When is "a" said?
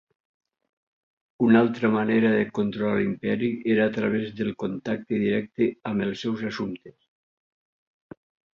3.89-3.93